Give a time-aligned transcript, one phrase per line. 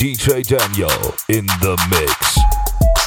[0.00, 0.88] DJ Danyo
[1.28, 2.99] in the mix.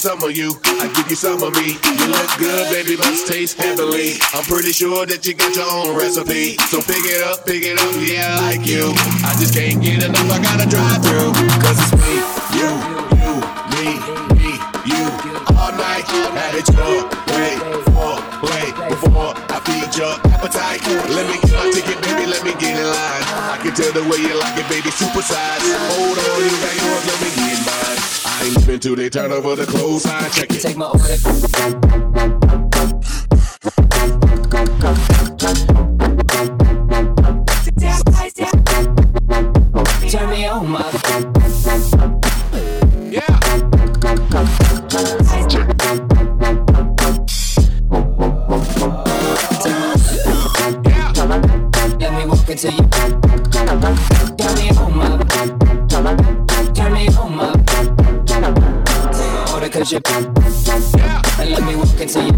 [0.00, 1.76] Some of you, I give you some of me.
[1.76, 4.16] You look good, baby, let's taste heavily.
[4.32, 6.56] I'm pretty sure that you got your own recipe.
[6.72, 8.90] So pick it up, pick it up, yeah, I like you.
[9.22, 11.36] I just can't get enough, I gotta drive through.
[11.60, 12.16] Cause it's me,
[12.56, 12.70] you,
[13.20, 13.32] you,
[13.76, 13.86] me,
[14.40, 14.50] me,
[14.88, 15.04] you.
[15.60, 17.04] All night, had it your
[17.36, 17.60] way,
[17.92, 20.80] for, play, before I feed your appetite.
[21.12, 23.29] Let me get my ticket, baby, let me get in line.
[23.60, 25.60] I can tell the way you like it, baby, super size.
[25.60, 27.98] Hold on, you got yours, let me get mine.
[28.24, 30.06] I ain't leaving till they turn over the clothes.
[30.06, 30.62] I check it.
[30.62, 30.86] Take my
[34.86, 35.19] order.
[52.62, 52.70] You.
[52.72, 53.64] Turn
[54.58, 55.16] me on, my.
[56.74, 57.54] Turn me on, my.
[59.54, 60.00] Order cause you
[61.38, 62.32] And let me walk into you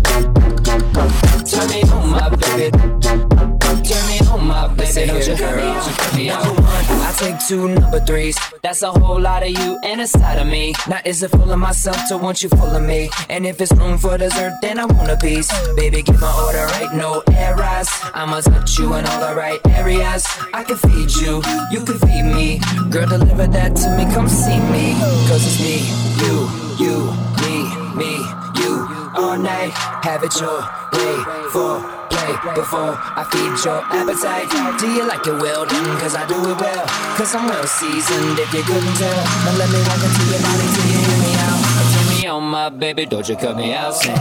[1.45, 6.15] Turn me on my baby Turn me on my baby Don't you cut me out
[6.15, 6.72] me out
[7.23, 8.37] take two number threes.
[8.63, 10.75] That's a whole lot of you and a side of me.
[10.89, 13.11] Now is it full of myself to want you full of me?
[13.31, 15.51] And if it's room for dessert then I want a piece.
[15.77, 20.27] Baby get my order right, no errors I'ma touch you in all the right areas.
[20.53, 22.61] I can feed you, you can feed me.
[22.91, 24.95] Girl deliver that to me, come see me.
[25.29, 25.79] Cause it's me,
[26.23, 26.35] you,
[26.83, 26.97] you,
[27.43, 27.55] me,
[27.95, 28.42] me,
[29.15, 29.73] All night,
[30.05, 30.61] have it your
[30.93, 31.17] way
[31.53, 34.49] for play Before I feed your appetite.
[34.81, 35.99] Do you like it well done?
[36.01, 36.87] Cause I do it well.
[37.17, 39.25] Cause I'm well seasoned if you couldn't tell.
[39.45, 41.61] Now let me walk into your body till you hear me out.
[41.93, 43.95] Turn me on my baby, don't you cut me out.
[43.95, 44.15] Say,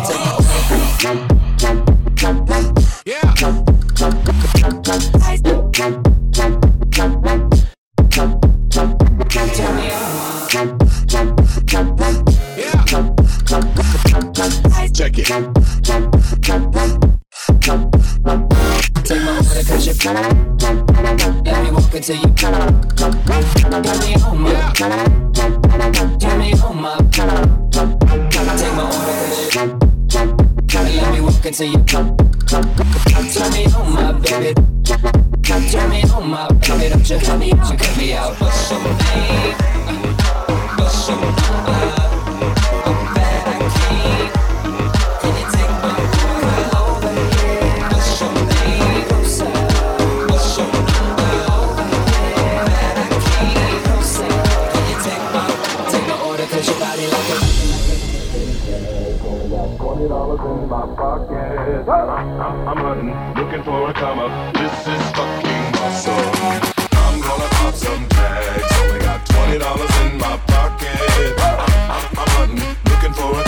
[59.22, 61.88] Twenty dollars in my pocket.
[61.88, 64.18] I'm, hunting, looking for a come.
[64.54, 66.74] This is fucking awesome.
[66.92, 68.80] I'm gonna pop some tags.
[68.82, 71.38] Only got twenty dollars in my pocket.
[71.38, 73.44] I'm, I'm, I'm hunting, looking for a.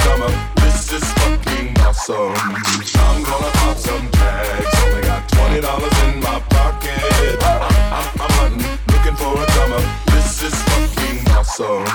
[0.62, 2.38] This is fucking awesome.
[2.38, 4.78] I'm gonna pop some tags.
[4.86, 7.02] Only got twenty dollars in my pocket.
[7.42, 7.62] I'm,
[7.98, 9.82] I'm, I'm hunting, looking for a come.
[10.14, 11.90] This is fucking awesome,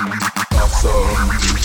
[0.59, 1.48] awesome,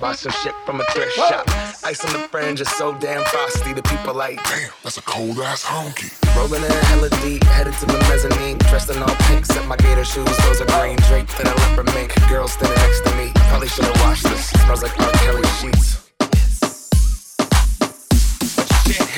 [0.00, 1.44] some shit from a thrift shop.
[1.84, 3.72] Ice on the fringe is so damn frosty.
[3.72, 6.10] The people like, damn, that's a cold ass honky.
[6.36, 8.58] Rolling in a hella deep, headed to the mezzanine.
[8.58, 10.36] Dressed in all pink, set my gator shoes.
[10.44, 12.14] Those are green draped in a leopard mink.
[12.28, 13.32] Girl standing next to me.
[13.48, 14.50] Probably should've washed this.
[14.64, 15.10] Smells like R.
[15.12, 16.07] Kelly sheets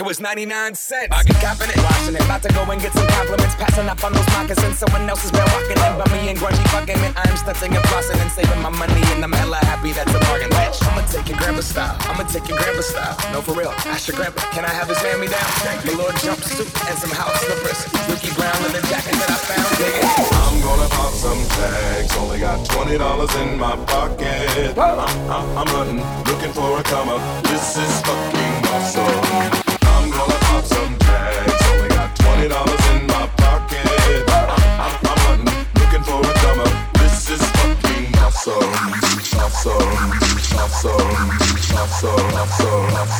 [0.00, 1.12] it was 99 cents.
[1.12, 2.24] I get copping it, washing it.
[2.24, 3.54] About to go and get some compliments.
[3.60, 4.80] Passing up on those moccasins.
[4.80, 5.92] Someone else has been walking in.
[6.00, 7.12] But me and grungy fucking it.
[7.20, 9.04] I'm stunting and flossing and saving my money.
[9.12, 10.80] And I'm hella happy that's a bargain, bitch.
[10.88, 11.96] I'ma take your grandpa style.
[12.08, 13.14] I'ma take your grandpa style.
[13.32, 13.76] No, for real.
[13.92, 14.40] Ask your grandpa.
[14.56, 15.48] Can I have his hand me down?
[15.84, 17.84] Velour jumpsuit and some house slippers.
[18.08, 19.68] Dookie brown leather jacket that I found.
[19.84, 22.16] I'm gonna pop some tags.
[22.16, 24.78] Only got $20 in my pocket.
[24.80, 24.96] I'm,
[25.28, 27.20] I'm, I'm hunting, looking for a come up.
[27.44, 28.39] This is fucking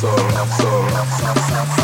[0.01, 1.80] so, so, so, so, so.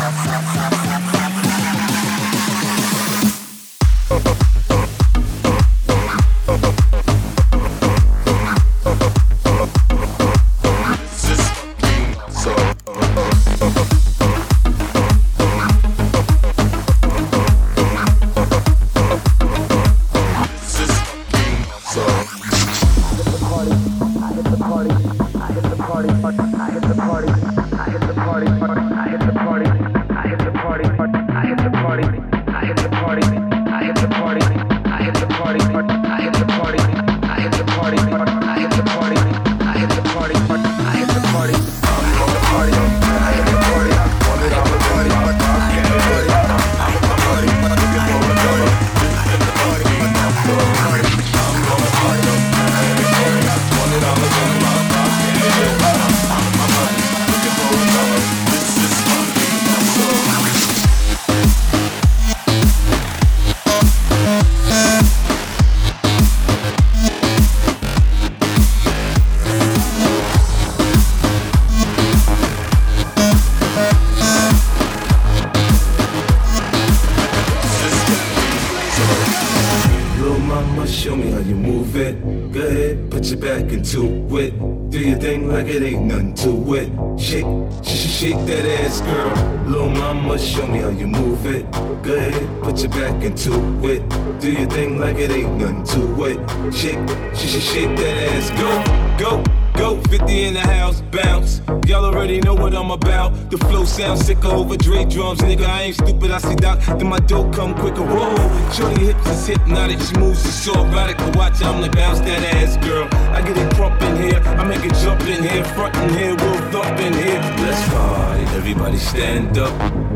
[103.98, 105.66] Sound sick over Dre drums, nigga.
[105.66, 108.02] I ain't stupid, I see Doc, then my dope come quicker.
[108.02, 108.36] Roll.
[108.70, 111.18] Shorty hips is hypnotic, she moves is so erotic.
[111.34, 113.08] Watch, I'm the bounce that ass girl.
[113.34, 116.36] I get it crump in here, I make it jump in here, front in here,
[116.36, 117.40] we'll thump in here.
[117.64, 120.07] Let's party, everybody stand up.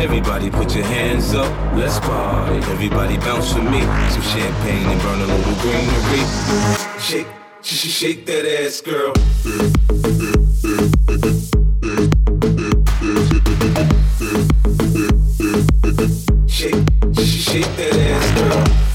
[0.00, 2.58] Everybody put your hands up, let's party.
[2.70, 3.80] Everybody bounce with me.
[4.10, 6.22] Some champagne and burn a little greenery.
[7.00, 7.26] Shake,
[7.62, 9.12] shake, that ass, girl.
[16.46, 16.74] Shake,
[17.14, 18.87] sh- shake that ass, girl.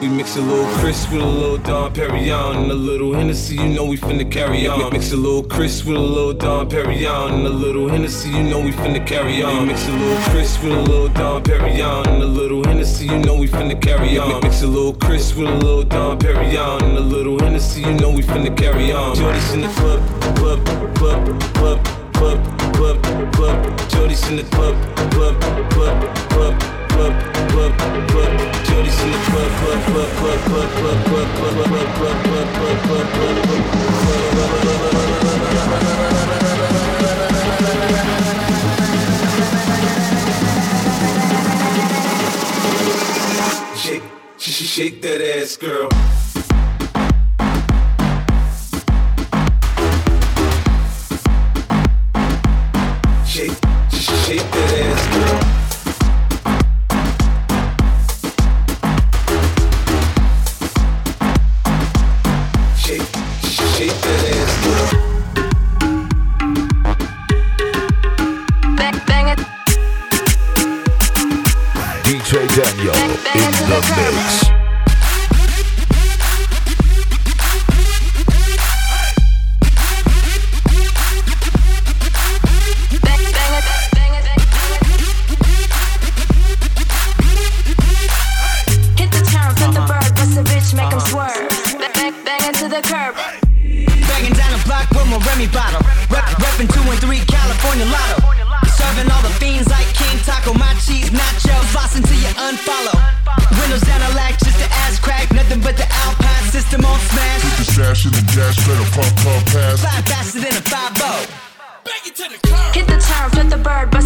[0.00, 3.68] We mix a little Chris with a little Dom Perignon and a little Hennessy, you
[3.68, 4.90] know we finna carry on.
[4.94, 8.60] Mix a little Chris with a little Dom Perignon and a little Hennessy, you know
[8.60, 9.66] we finna carry on.
[9.66, 13.36] Mix a little Chris with a little Dom Perignon and a little Hennessy, you know
[13.36, 14.42] we finna carry on.
[14.42, 18.10] Mix a little Chris with a little Dom Perignon and a little Hennessy, you know
[18.10, 19.14] we finna carry on.
[19.14, 20.00] Jordy's in the club,
[20.36, 20.64] club,
[20.96, 23.90] club, club, club, club, club.
[23.90, 24.74] Jordy's in the club,
[25.12, 25.38] club,
[25.70, 25.70] club,
[26.30, 26.79] club,
[43.76, 44.02] Shake,
[44.38, 46.19] shake that ass, girl.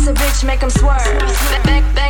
[0.04, 1.18] Bust bitch, make him swerve.
[1.64, 2.03] Back, back,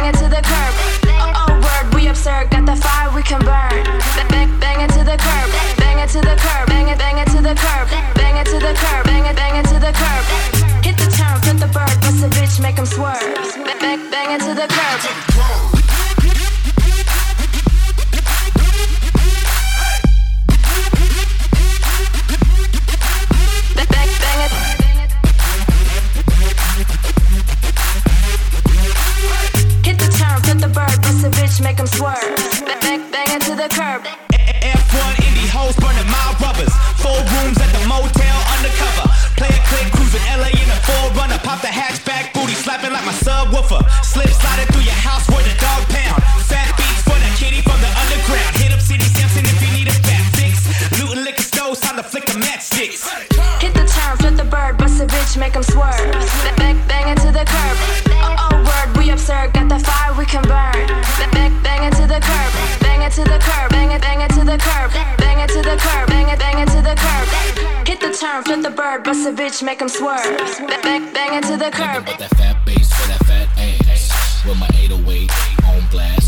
[55.35, 56.13] bitch, make them swerve.
[56.57, 57.77] Back bang into the curb.
[58.23, 59.53] Oh, oh word, we absurd.
[59.53, 60.87] Got the fire we can burn.
[61.33, 62.81] Back bang into the curb.
[62.81, 63.71] Bang into the curb.
[63.71, 64.91] Bang it, bang it the curb.
[65.19, 66.09] Bang into the curb.
[66.09, 67.87] Bang it, bang it the curb.
[67.87, 70.39] Hit the turn, flip the bird, bust a bitch, make them swerve.
[70.83, 72.07] Back bang into the curb.
[72.19, 74.45] That fat bass for that fat ass.
[74.45, 75.31] With my 808
[75.65, 76.24] on blast.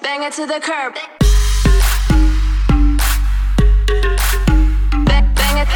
[0.00, 0.94] bang it to the curb.
[5.04, 5.68] Bang, it, bang it.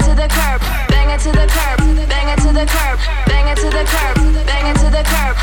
[0.00, 0.60] To the curb.
[0.88, 1.78] Bang it to the curb.
[2.08, 2.98] Bang it to the curb.
[3.26, 4.16] Bang it to the curb.
[4.46, 5.36] Bang it to the curb.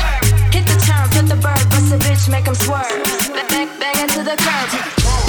[0.52, 2.88] Hit the turn, flip the bird, bust a bitch, make him swerve.
[3.34, 5.27] Bang, bang, bang it to the curb.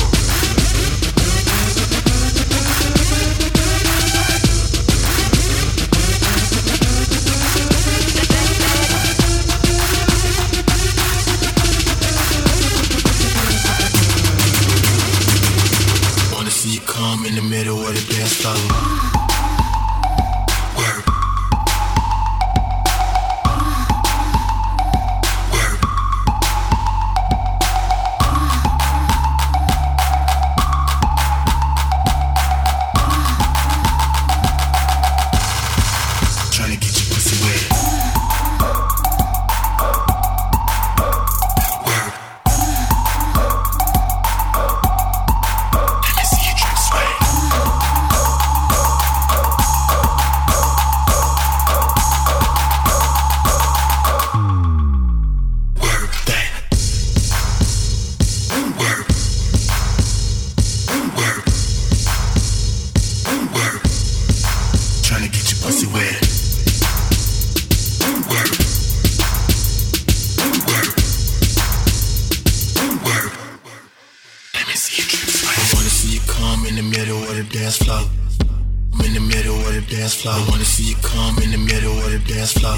[80.19, 80.35] floor.
[80.35, 82.75] I wanna see you come in the middle of the dance floor.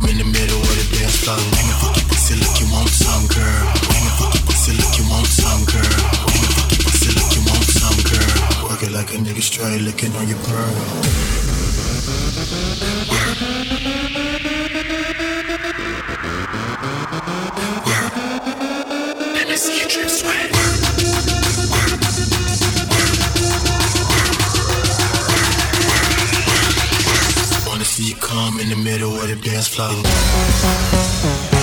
[0.00, 1.36] I'm in the middle of the dance floor.
[1.36, 3.64] Bring it, fuck your pussy like you want some, girl.
[3.84, 6.00] Bring it, fuck your pussy like you want some, girl.
[6.24, 8.68] Bring it, fuck your pussy like you want some, girl.
[8.68, 10.72] Work it like a nigga straight, licking on your pearl.
[13.12, 13.97] Work.
[28.84, 31.57] middle of the dance floor.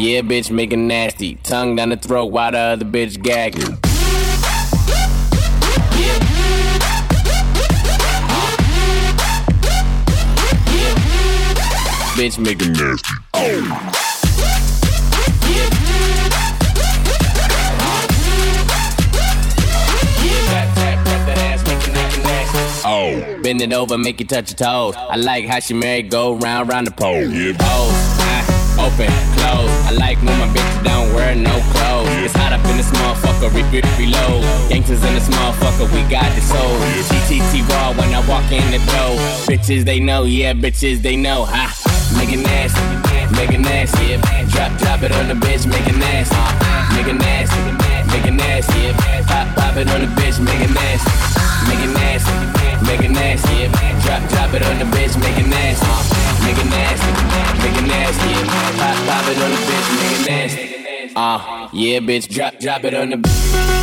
[0.00, 1.34] Yeah, bitch, making nasty.
[1.42, 3.76] Tongue down the throat while the other bitch gagging.
[12.16, 13.14] bitch making nasty.
[13.34, 13.96] Oh.
[22.84, 23.40] Oh.
[23.42, 24.94] Bend it over, make you touch your toes.
[24.96, 27.22] I like how she married, go round, round the pole.
[27.22, 27.54] Yeah.
[27.58, 28.19] Pose,
[28.84, 29.72] open, close.
[29.88, 32.08] I like when my bitch don't wear no clothes.
[32.24, 34.42] It's hot up in this motherfucker, re re reload.
[34.68, 36.74] Gangsters in this motherfucker, we got the soul.
[37.08, 39.16] TTT raw when I walk in the door.
[39.48, 41.44] Bitches they know, yeah, bitches they know.
[41.44, 41.68] Ha,
[42.16, 42.82] make it nasty,
[43.36, 44.16] make it nasty.
[44.52, 46.36] Drop, drop it on the bitch, make it nasty,
[46.96, 47.60] make it nasty,
[48.12, 48.92] make it nasty.
[49.28, 51.12] Pop, pop it on the bitch, make it nasty,
[51.68, 52.60] make it nasty
[52.90, 53.68] make it nasty.
[54.02, 56.29] Drop, drop it on the bitch, make it nasty.
[56.42, 57.12] Make it nasty,
[57.62, 58.32] make it nasty.
[58.78, 61.12] Pop, pop it on the bitch, make it nasty.
[61.16, 63.79] Uh, yeah, bitch, drop, drop it on the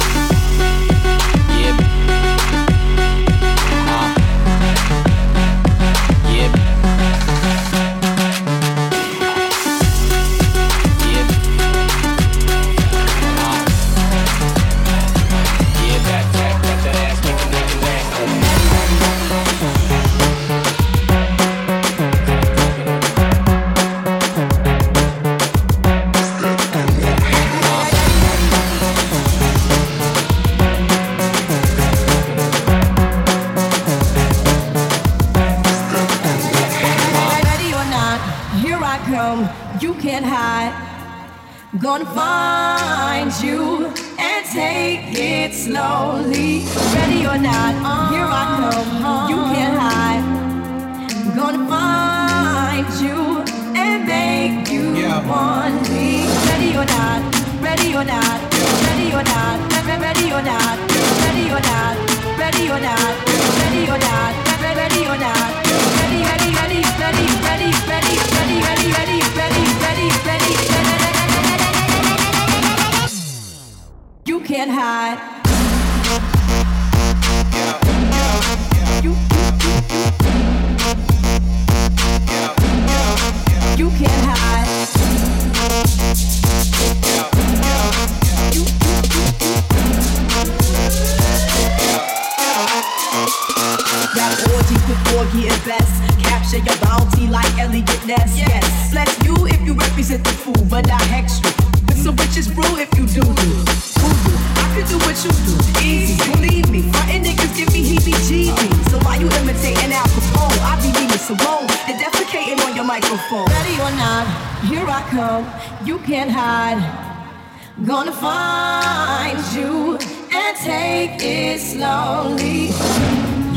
[118.19, 119.97] find you
[120.31, 122.67] and take it slowly.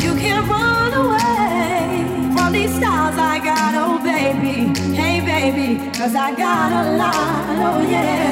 [0.04, 4.78] You can't run away from these styles I got, oh baby.
[4.94, 8.30] Hey baby, cause I got a lot, oh yeah.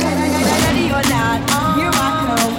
[0.65, 2.59] Ready or not, here I come.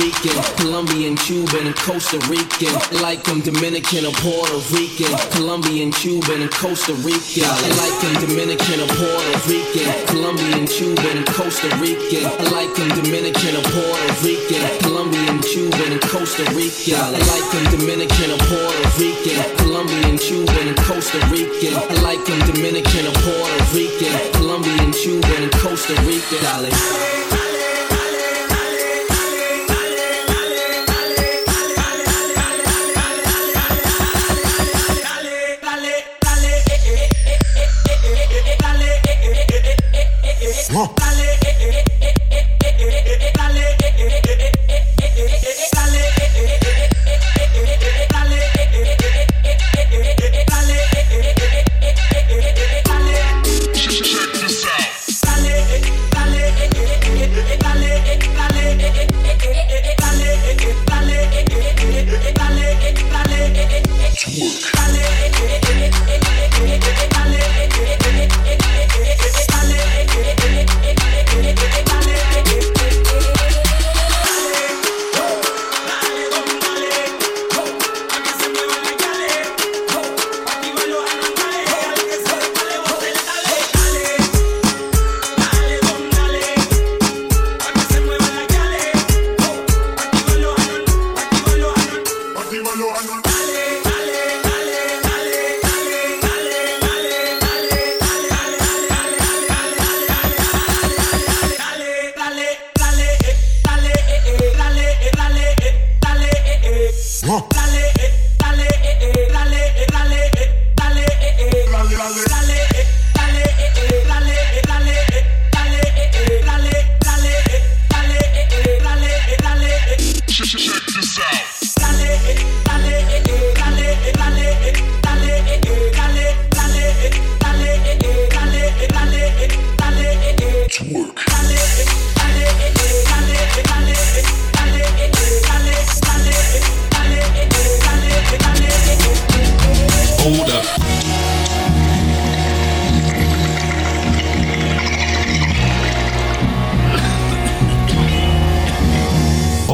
[0.00, 2.72] Rican, Colombian, Cuban, and Costa Rican.
[3.04, 7.44] Like I like them Dominican or Puerto Rican, Colombian, Cuban, and Costa Rican.
[7.44, 12.24] Like I like them Dominican or Puerto Rican, Colombian, Cuban, and Costa Rican.
[12.24, 16.96] Like I like them Dominican or Puerto Rican, Colombian, Cuban, and Costa Rican.
[17.28, 21.76] Like Dominican or Puerto Rican, Colombian, Cuban, and Costa Rican.
[22.00, 27.19] Like them Dominican or Puerto Rican, Colombian, Cuban, and Costa Rican.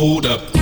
[0.07, 0.56] hold up.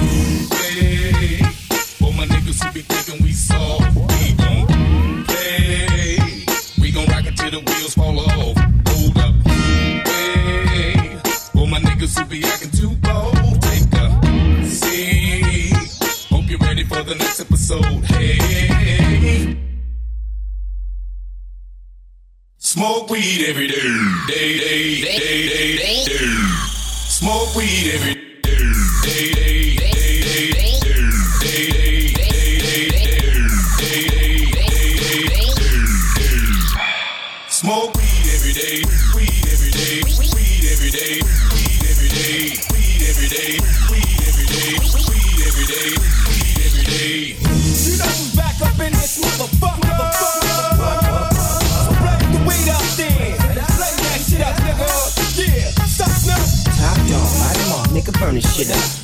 [58.25, 59.04] burn this shit up.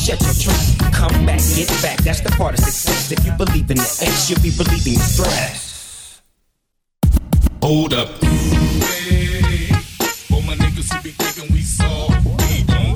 [0.01, 0.93] shut your trap.
[0.93, 1.97] Come back, get back.
[2.03, 3.11] That's the part of success.
[3.11, 6.21] If you believe in the X, you'll be believing the stress.
[7.61, 8.09] Hold up.
[8.23, 9.67] Hey,
[10.29, 12.95] for my niggas who be thinking we soft, we don't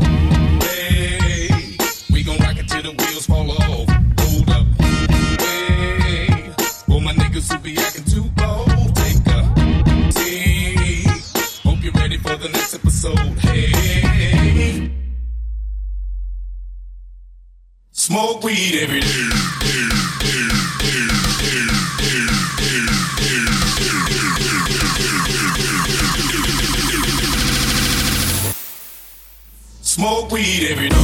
[0.60, 1.78] play.
[2.12, 3.88] We gon' rock it till the wheels fall off.
[4.20, 4.66] Hold up.
[5.40, 6.52] Hey,
[6.88, 8.04] for my niggas who be acting
[18.46, 19.08] weed every day.
[29.82, 30.95] Smoke weed every day.